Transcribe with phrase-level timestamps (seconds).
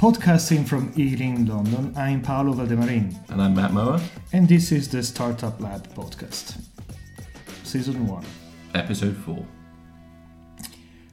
[0.00, 4.00] Podcasting from Ealing, London, I'm Paolo Valdemarin, And I'm Matt Mower,
[4.32, 6.58] and this is the Startup Lab podcast,
[7.64, 8.24] season one.
[8.74, 9.44] episode 4.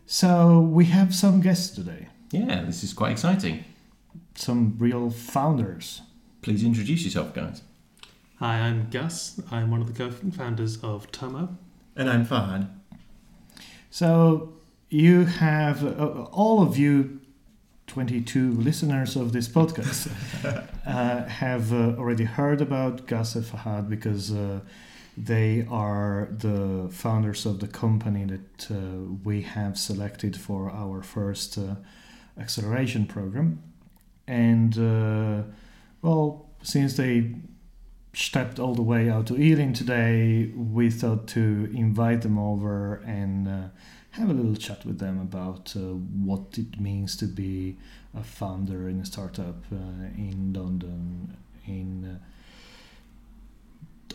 [0.06, 3.66] So, we have some guests today, Yeah, this is quite exciting.
[4.36, 6.02] some real founders.
[6.42, 7.64] Please introduce yourself, guys.
[8.40, 9.42] Hi, I'm Gus.
[9.52, 11.58] I'm one of the co-founders of Tomo.
[11.96, 12.70] And I'm Fahad.
[13.90, 14.54] So,
[14.90, 17.20] you have, uh, all of you
[17.98, 20.08] 22 listeners of this podcast
[20.86, 24.60] uh, have uh, already heard about and Fahad because uh,
[25.18, 28.76] they are the founders of the company that uh,
[29.24, 31.74] we have selected for our first uh,
[32.40, 33.64] acceleration program.
[34.28, 35.52] And, uh,
[36.04, 37.34] well, since they
[38.18, 43.48] stepped all the way out to Ealing today, we thought to invite them over and
[43.48, 43.68] uh,
[44.12, 47.78] have a little chat with them about uh, what it means to be
[48.16, 49.76] a founder in a startup uh,
[50.18, 51.38] in London
[51.68, 52.18] in uh,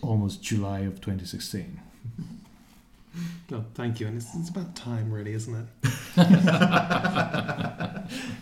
[0.04, 1.80] almost July of 2016.
[3.52, 4.08] Oh, thank you.
[4.08, 5.66] And it's, it's about time, really, isn't it?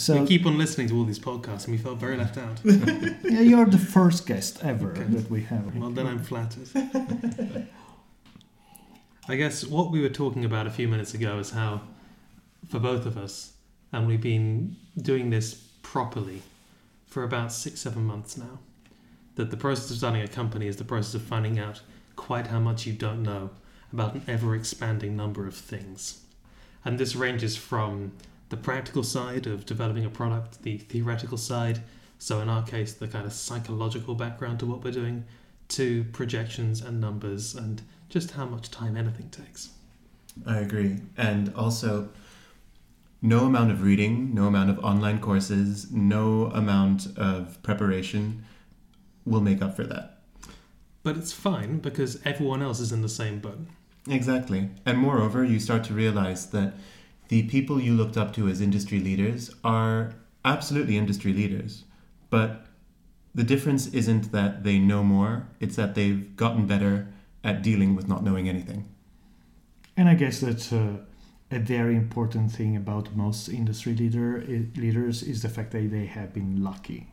[0.00, 2.58] So we keep on listening to all these podcasts, and we felt very left out.
[2.64, 5.02] yeah, you're the first guest ever Okay.
[5.04, 5.76] that we have.
[5.76, 6.68] well, then I'm flattered.
[9.28, 11.82] I guess what we were talking about a few minutes ago is how,
[12.68, 13.52] for both of us,
[13.92, 16.42] and we've been doing this properly
[17.06, 18.58] for about six, seven months now,
[19.34, 21.82] that the process of starting a company is the process of finding out
[22.16, 23.50] quite how much you don't know
[23.92, 26.22] about an ever expanding number of things.
[26.84, 28.12] And this ranges from
[28.50, 31.80] the practical side of developing a product, the theoretical side,
[32.18, 35.24] so in our case, the kind of psychological background to what we're doing,
[35.68, 39.70] to projections and numbers and just how much time anything takes.
[40.46, 40.98] I agree.
[41.16, 42.10] And also,
[43.22, 48.44] no amount of reading, no amount of online courses, no amount of preparation
[49.24, 50.18] will make up for that.
[51.02, 53.60] But it's fine because everyone else is in the same boat.
[54.08, 54.70] Exactly.
[54.84, 56.74] And moreover, you start to realize that
[57.30, 60.14] the people you looked up to as industry leaders are
[60.44, 61.84] absolutely industry leaders.
[62.28, 62.66] But
[63.32, 67.06] the difference isn't that they know more, it's that they've gotten better
[67.44, 68.88] at dealing with not knowing anything.
[69.96, 70.96] And I guess that's uh,
[71.52, 76.34] a very important thing about most industry leader leaders is the fact that they have
[76.34, 77.06] been lucky.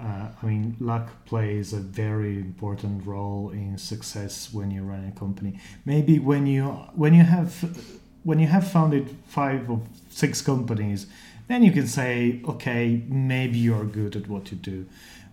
[0.00, 5.18] Uh, I mean, luck plays a very important role in success when you run a
[5.18, 5.60] company.
[5.84, 11.06] Maybe when you when you have when you have founded five or six companies,
[11.48, 14.86] then you can say, okay, maybe you're good at what you do.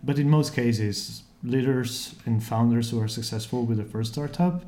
[0.03, 4.63] But in most cases, leaders and founders who are successful with the first startup,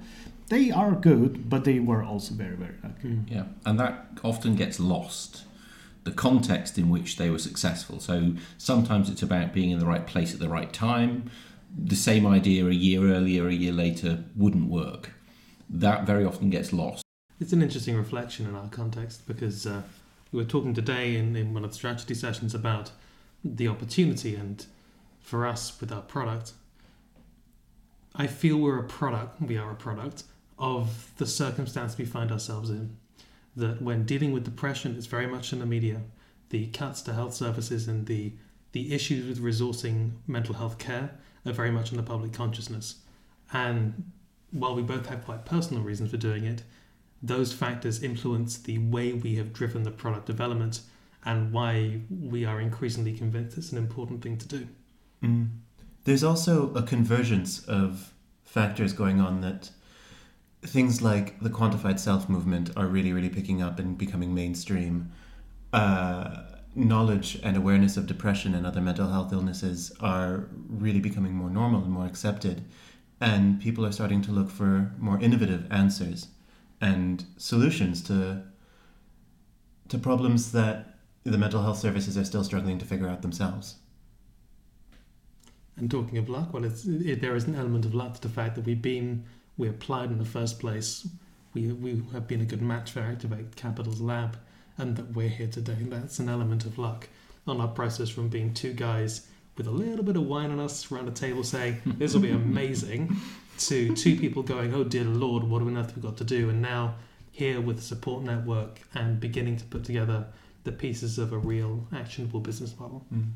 [0.50, 3.08] they are good, but they were also very, very lucky.
[3.08, 3.32] Mm.
[3.32, 5.44] Yeah, and that often gets lost.
[6.04, 8.00] The context in which they were successful.
[8.00, 11.30] So sometimes it's about being in the right place at the right time.
[11.78, 15.12] The same idea a year earlier, a year later wouldn't work.
[15.70, 17.04] That very often gets lost.
[17.40, 19.84] It's an interesting reflection in our context because uh,
[20.34, 22.92] we were talking today in, in one of the strategy sessions about
[23.46, 24.66] the opportunity and
[25.22, 26.52] for us with our product.
[28.14, 30.24] I feel we're a product, we are a product
[30.58, 32.98] of the circumstance we find ourselves in.
[33.56, 36.02] That when dealing with depression, it's very much in the media.
[36.50, 38.34] The cuts to health services and the,
[38.74, 41.12] the issues with resourcing mental health care
[41.46, 42.96] are very much in the public consciousness.
[43.54, 44.12] And
[44.52, 46.64] while we both have quite personal reasons for doing it,
[47.22, 50.82] those factors influence the way we have driven the product development
[51.26, 54.68] and why we are increasingly convinced it's an important thing to do.
[55.24, 55.50] Mm.
[56.06, 58.14] There's also a convergence of
[58.46, 59.70] factors going on that
[60.62, 65.12] things like the quantified self movement are really, really picking up and becoming mainstream.
[65.74, 66.44] Uh,
[66.76, 71.84] knowledge and awareness of depression and other mental health illnesses are really becoming more normal
[71.84, 72.64] and more accepted.
[73.20, 76.28] And people are starting to look for more innovative answers
[76.82, 78.44] and solutions to
[79.90, 83.76] to problems that the mental health services are still struggling to figure out themselves.
[85.78, 88.30] And talking of luck, well, it's, it, there is an element of luck to the
[88.30, 89.26] fact that we've been,
[89.58, 91.08] we applied in the first place.
[91.54, 94.38] We, we have been a good match for Activate Capital's lab,
[94.78, 95.78] and that we're here today.
[95.80, 97.08] That's an element of luck
[97.48, 99.28] on our process from being two guys
[99.58, 102.32] with a little bit of wine on us around a table saying, this will be
[102.32, 103.16] amazing,
[103.60, 106.50] to two people going, oh dear Lord, what on earth have we got to do?
[106.50, 106.96] And now
[107.32, 110.28] here with the support network and beginning to put together
[110.64, 113.06] the pieces of a real actionable business model.
[113.14, 113.32] Mm.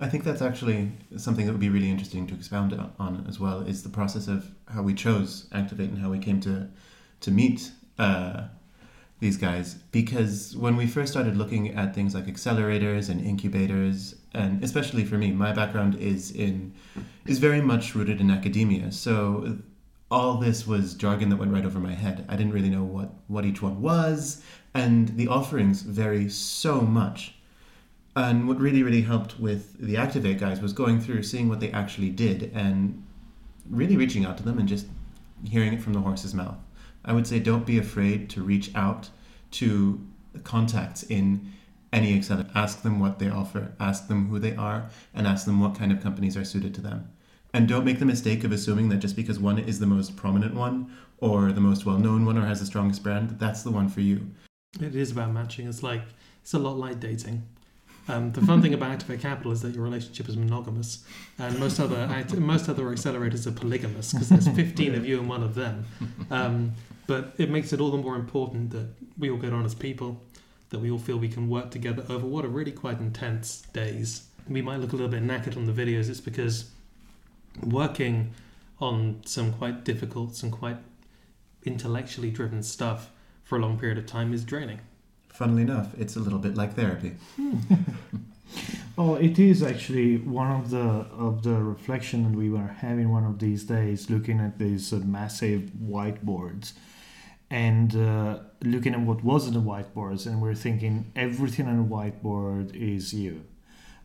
[0.00, 3.60] I think that's actually something that would be really interesting to expound on- as well
[3.60, 6.68] is the process of how we chose Activate and how we came to
[7.20, 7.70] to meet.
[7.98, 8.44] Uh,
[9.20, 14.64] these guys because when we first started looking at things like accelerators and incubators, and
[14.64, 16.72] especially for me, my background is in
[17.26, 18.90] is very much rooted in academia.
[18.90, 19.58] So
[20.10, 22.24] all this was jargon that went right over my head.
[22.28, 24.42] I didn't really know what what each one was,
[24.74, 27.34] and the offerings vary so much.
[28.16, 31.70] And what really, really helped with the Activate guys was going through, seeing what they
[31.70, 33.04] actually did, and
[33.68, 34.86] really reaching out to them and just
[35.44, 36.58] hearing it from the horse's mouth.
[37.04, 39.10] I would say don't be afraid to reach out
[39.52, 40.00] to
[40.44, 41.52] contacts in
[41.92, 42.46] any Excel.
[42.54, 45.92] Ask them what they offer, ask them who they are, and ask them what kind
[45.92, 47.10] of companies are suited to them.
[47.52, 50.54] And don't make the mistake of assuming that just because one is the most prominent
[50.54, 53.88] one, or the most well known one, or has the strongest brand, that's the one
[53.88, 54.30] for you.
[54.80, 55.66] It is about matching.
[55.66, 56.02] It's like
[56.42, 57.42] it's a lot like dating.
[58.10, 61.04] Um, the fun thing about Activate Capital is that your relationship is monogamous,
[61.38, 65.28] and most other act- most other accelerators are polygamous because there's 15 of you and
[65.28, 65.86] one of them.
[66.28, 66.72] Um,
[67.06, 70.20] but it makes it all the more important that we all get on as people,
[70.70, 74.24] that we all feel we can work together over what are really quite intense days.
[74.48, 76.08] We might look a little bit knackered on the videos.
[76.08, 76.70] It's because
[77.62, 78.32] working
[78.80, 80.78] on some quite difficult, some quite
[81.64, 83.10] intellectually driven stuff
[83.44, 84.80] for a long period of time is draining.
[85.32, 87.16] Funnily enough, it's a little bit like therapy.
[88.98, 93.24] Oh, it is actually one of the of the reflection that we were having one
[93.24, 96.74] of these days, looking at these uh, massive whiteboards,
[97.48, 101.88] and uh, looking at what was on the whiteboards, and we're thinking everything on the
[101.94, 103.44] whiteboard is you.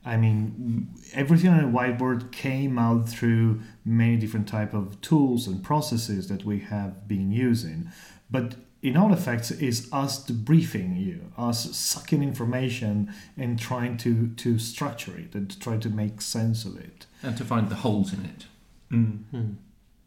[0.06, 5.62] I mean, everything on the whiteboard came out through many different type of tools and
[5.62, 7.92] processes that we have been using,
[8.30, 14.60] but in all effects is us debriefing you, us sucking information and trying to, to
[14.60, 17.08] structure it and to try to make sense of it.
[17.24, 18.46] And to find the holes in it.
[18.92, 19.24] Mm.
[19.32, 19.52] Hmm.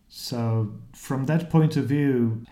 [0.08, 2.44] So, from that point of view,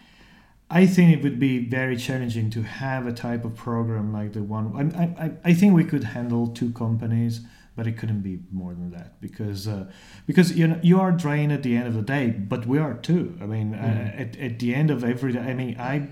[0.69, 4.43] I think it would be very challenging to have a type of program like the
[4.43, 4.67] one.
[4.95, 7.43] I, I, I think we could handle two companies,
[7.77, 9.85] but it couldn't be more than that because uh,
[10.27, 12.95] because you know you are drained at the end of the day, but we are
[12.95, 13.39] too.
[13.41, 14.21] I mean, uh, Mhm.
[14.21, 16.09] at, at the end of every day, I mean, I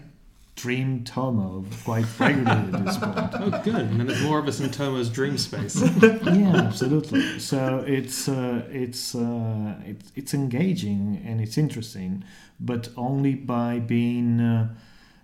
[0.56, 3.14] dream Tomo quite regularly at this point.
[3.34, 3.74] Oh, good.
[3.74, 5.76] And then there's more of us in Tomo's dream space.
[6.02, 7.38] yeah, absolutely.
[7.38, 12.24] So it's uh, it's uh, it's it's engaging and it's interesting,
[12.60, 14.74] but only by being uh,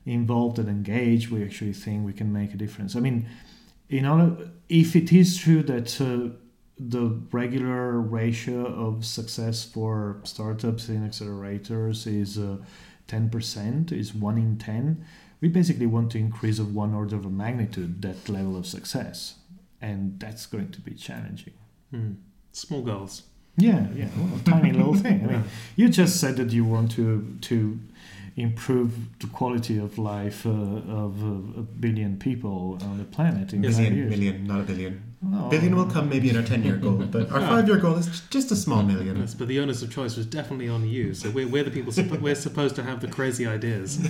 [0.05, 2.97] involved and engaged, we actually think we can make a difference.
[2.97, 3.29] I mean,
[3.89, 4.37] you know,
[4.69, 6.35] if it is true that uh,
[6.79, 12.39] the regular ratio of success for startups in accelerators is
[13.11, 15.05] uh, ten percent, is one in ten.
[15.41, 19.37] We basically want to increase of one order of magnitude that level of success
[19.81, 21.55] and that's going to be challenging.
[21.91, 22.13] Hmm.
[22.53, 23.23] Small goals.
[23.57, 25.25] Yeah, yeah, well, a tiny little thing.
[25.25, 25.45] I mean,
[25.77, 27.79] you just said that you want to to
[28.37, 33.63] improve the quality of life uh, of uh, a billion people on the planet in
[33.63, 34.11] five Million, years.
[34.11, 35.10] million, not a billion.
[35.23, 35.51] Oh.
[35.51, 38.23] Billion will come maybe in our 10 year goal, but our 5 year goal is
[38.31, 39.19] just a small million.
[39.21, 41.13] Yes, but the onus of choice was definitely on you.
[41.13, 43.99] So we're, we're the people, suppo- we're supposed to have the crazy ideas.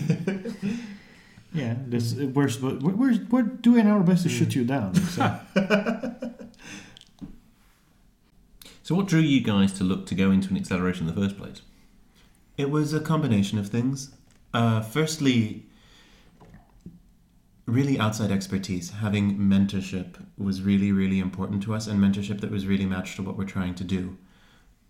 [1.52, 4.94] Yeah, this, we're, we're we're we're doing our best to shut you down.
[4.94, 5.40] So.
[8.82, 11.38] So, what drew you guys to look to go into an acceleration in the first
[11.38, 11.62] place?
[12.56, 14.11] It was a combination of things.
[14.52, 15.64] Uh, firstly,
[17.67, 18.90] really outside expertise.
[18.90, 23.23] Having mentorship was really, really important to us, and mentorship that was really matched to
[23.23, 24.17] what we're trying to do.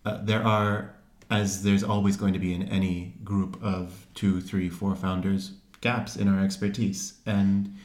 [0.05, 0.95] Uh, there are,
[1.29, 5.51] as there's always going to be in any group of two, three, four founders,
[5.81, 7.13] gaps in our expertise.
[7.25, 7.75] And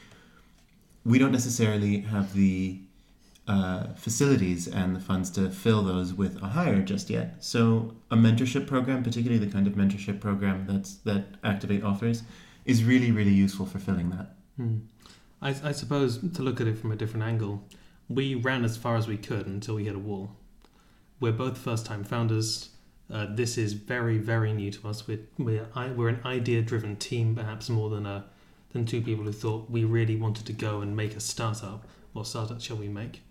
[1.05, 2.79] we don't necessarily have the
[3.47, 7.43] uh, facilities and the funds to fill those with a hire just yet.
[7.43, 12.23] So a mentorship program, particularly the kind of mentorship program that's that Activate offers,
[12.65, 14.36] is really really useful for filling that.
[14.57, 14.77] Hmm.
[15.41, 17.63] I, I suppose to look at it from a different angle,
[18.09, 20.31] we ran as far as we could until we hit a wall.
[21.19, 22.69] We're both first-time founders.
[23.11, 25.07] Uh, this is very, very new to us.
[25.07, 28.25] We're we're, we're an idea-driven team, perhaps more than a
[28.73, 31.87] than two people who thought we really wanted to go and make a startup.
[32.13, 33.21] What startup shall we make?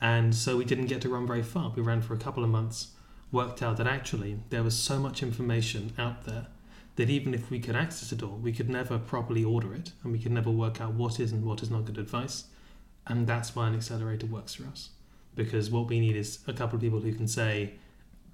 [0.00, 1.72] And so we didn't get to run very far.
[1.74, 2.88] We ran for a couple of months,
[3.32, 6.48] worked out that actually there was so much information out there
[6.96, 10.12] that even if we could access it all, we could never properly order it and
[10.12, 12.44] we could never work out what is and what is not good advice.
[13.06, 14.90] And that's why an accelerator works for us.
[15.34, 17.74] Because what we need is a couple of people who can say,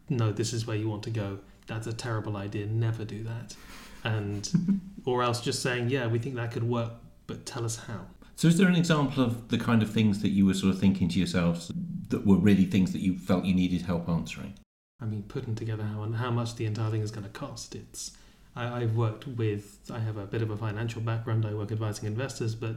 [0.08, 1.40] no, this is where you want to go.
[1.66, 2.66] That's a terrible idea.
[2.66, 3.56] Never do that.
[4.04, 6.92] And, or else just saying, yeah, we think that could work,
[7.26, 8.06] but tell us how.
[8.36, 10.80] So, is there an example of the kind of things that you were sort of
[10.80, 11.70] thinking to yourselves
[12.08, 14.54] that were really things that you felt you needed help answering?
[15.00, 17.74] I mean, putting together how how much the entire thing is going to cost.
[17.74, 18.12] It's
[18.54, 22.06] I, I've worked with, I have a bit of a financial background, I work advising
[22.06, 22.76] investors, but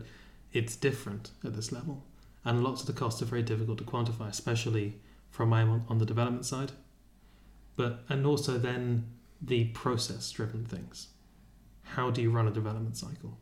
[0.54, 2.04] it's different at this level.
[2.44, 5.00] And lots of the costs are very difficult to quantify, especially
[5.32, 6.72] from my on, on the development side.
[7.76, 9.06] But, and also then
[9.42, 11.10] the process driven things.
[11.84, 13.38] How do you run a development cycle?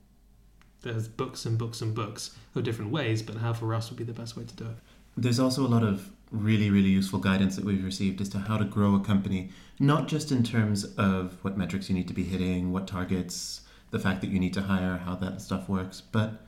[0.81, 4.03] There's books and books and books of different ways, but how for us would be
[4.03, 4.75] the best way to do it.
[5.15, 8.57] There's also a lot of really, really useful guidance that we've received as to how
[8.57, 12.23] to grow a company, not just in terms of what metrics you need to be
[12.23, 13.61] hitting, what targets,
[13.91, 16.01] the fact that you need to hire, how that stuff works.
[16.01, 16.41] But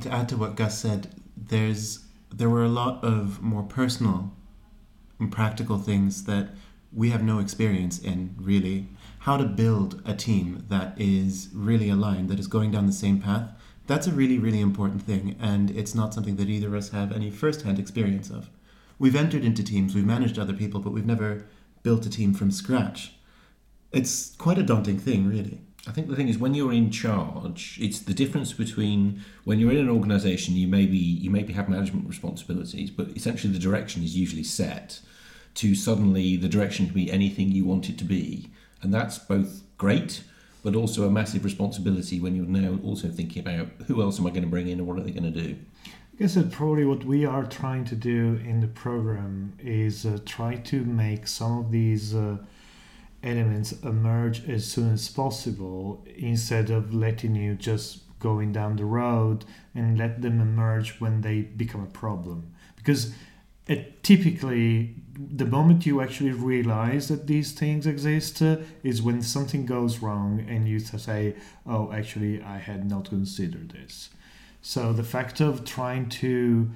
[0.00, 2.00] to add to what Gus said, there's
[2.34, 4.32] there were a lot of more personal
[5.20, 6.48] and practical things that
[6.92, 8.88] we have no experience in really.
[9.20, 13.20] How to build a team that is really aligned, that is going down the same
[13.20, 13.50] path.
[13.86, 17.12] That's a really, really important thing, and it's not something that either of us have
[17.12, 18.50] any first hand experience of.
[18.98, 21.46] We've entered into teams, we've managed other people, but we've never
[21.82, 23.12] built a team from scratch.
[23.92, 25.60] It's quite a daunting thing, really.
[25.88, 29.70] I think the thing is when you're in charge, it's the difference between when you're
[29.70, 34.16] in an organisation, you maybe you maybe have management responsibilities, but essentially the direction is
[34.16, 35.00] usually set.
[35.54, 38.50] To suddenly the direction can be anything you want it to be,
[38.82, 40.24] and that's both great,
[40.62, 44.30] but also a massive responsibility when you're now also thinking about who else am I
[44.30, 45.56] going to bring in and what are they going to do.
[46.16, 50.18] I guess that probably what we are trying to do in the program is uh,
[50.24, 52.38] try to make some of these uh,
[53.22, 59.44] elements emerge as soon as possible instead of letting you just going down the road
[59.74, 62.50] and let them emerge when they become a problem.
[62.76, 63.12] Because
[63.66, 69.66] it typically the moment you actually realize that these things exist uh, is when something
[69.66, 71.34] goes wrong and you say
[71.66, 74.10] oh actually i had not considered this
[74.66, 76.68] so the fact of trying to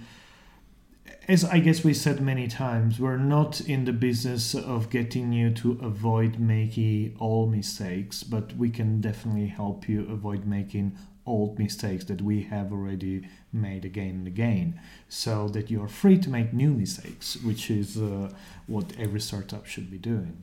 [1.27, 5.51] as I guess we said many times, we're not in the business of getting you
[5.55, 12.05] to avoid making all mistakes, but we can definitely help you avoid making old mistakes
[12.05, 16.71] that we have already made again and again, so that you're free to make new
[16.71, 18.31] mistakes, which is uh,
[18.69, 20.41] what every startup should be doing.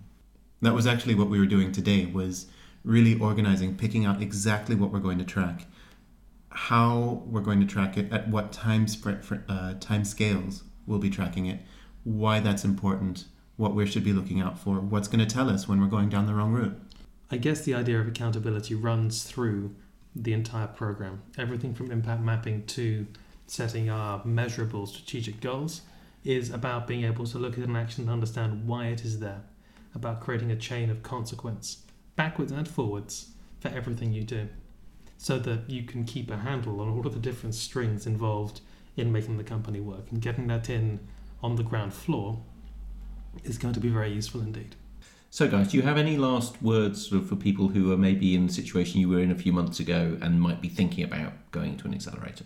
[0.62, 2.48] That was actually what we were doing today was
[2.84, 5.66] really organizing, picking out exactly what we're going to track,
[6.58, 11.10] how we're going to track it, at what time, sp- uh, time scales we'll be
[11.10, 11.60] tracking it,
[12.04, 13.26] why that's important,
[13.58, 16.10] what we should be looking out for, what's going to tell us when we're going
[16.10, 16.76] down the wrong route.
[17.30, 19.76] I guess the idea of accountability runs through
[20.16, 21.22] the entire program.
[21.38, 23.06] Everything from impact mapping to
[23.46, 25.82] setting our measurable strategic goals
[26.24, 29.44] is about being able to look at an action and understand why it is there,
[29.94, 31.84] about creating a chain of consequence,
[32.16, 33.28] backwards and forwards,
[33.60, 34.50] for everything you do,
[35.18, 38.62] so that you can keep a handle on all of the different strings involved
[38.96, 40.12] in making the company work.
[40.12, 41.00] And getting that in
[41.42, 42.42] on the ground floor
[43.44, 44.76] is going to be very useful indeed.
[45.30, 48.54] So, guys, do you have any last words for people who are maybe in the
[48.54, 51.88] situation you were in a few months ago and might be thinking about going to
[51.88, 52.46] an accelerator?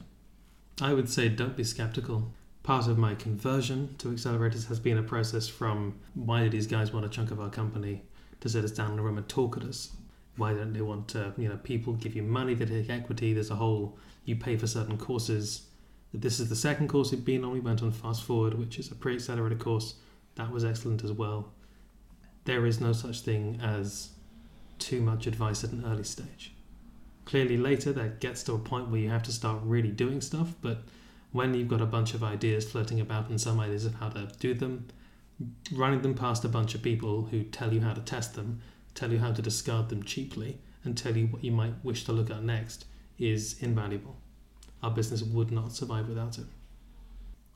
[0.81, 2.31] I would say don't be skeptical.
[2.63, 6.91] Part of my conversion to accelerators has been a process from why do these guys
[6.91, 8.03] want a chunk of our company
[8.39, 9.91] to sit us down in a room and talk at us?
[10.41, 13.51] Why don't they want to, you know, people give you money, they take equity, there's
[13.51, 15.67] a whole, you pay for certain courses,
[16.13, 17.51] this is the second course we've been on.
[17.51, 19.95] We went on Fast Forward, which is a pre accelerated course.
[20.35, 21.53] That was excellent as well.
[22.43, 24.09] There is no such thing as
[24.79, 26.53] too much advice at an early stage.
[27.25, 30.53] Clearly, later that gets to a point where you have to start really doing stuff,
[30.61, 30.79] but
[31.31, 34.27] when you've got a bunch of ideas floating about and some ideas of how to
[34.39, 34.87] do them,
[35.71, 38.61] running them past a bunch of people who tell you how to test them,
[38.95, 42.11] tell you how to discard them cheaply, and tell you what you might wish to
[42.11, 42.85] look at next
[43.17, 44.17] is invaluable
[44.83, 46.45] our business would not survive without it.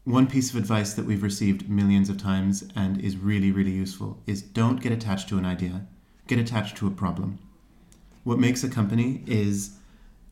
[0.03, 4.21] One piece of advice that we've received millions of times and is really, really useful
[4.27, 5.87] is don't get attached to an idea,
[6.27, 7.39] get attached to a problem.
[8.23, 9.77] What makes a company is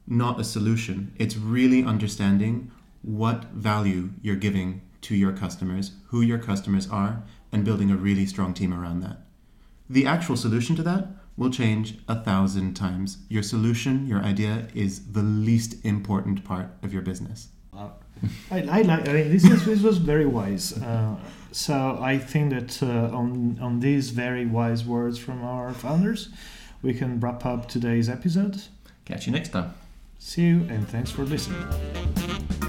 [0.05, 6.37] not a solution, it's really understanding what value you're giving to your customers, who your
[6.37, 9.21] customers are, and building a really strong team around that.
[9.89, 13.17] The actual solution to that will change a thousand times.
[13.29, 17.49] Your solution, your idea, is the least important part of your business.
[18.51, 19.07] I, I like.
[19.09, 20.81] I mean, this is this was very wise.
[20.81, 21.15] Uh,
[21.51, 26.29] so I think that uh, on on these very wise words from our founders,
[26.81, 28.61] we can wrap up today's episode.
[29.05, 29.73] Catch you next time.
[30.19, 32.62] See you, and thanks for listening.